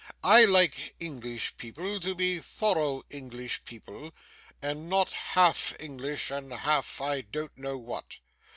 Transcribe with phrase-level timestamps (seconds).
[0.23, 4.15] I like English people to be thorough English people,
[4.59, 8.17] and not half English and half I don't know what.